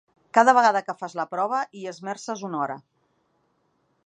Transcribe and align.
Cada 0.37 0.53
vegada 0.57 0.81
que 0.87 0.95
fas 1.01 1.15
la 1.19 1.27
prova 1.35 1.61
hi 1.81 1.85
esmerces 1.95 2.45
una 2.51 2.63
hora. 2.65 2.83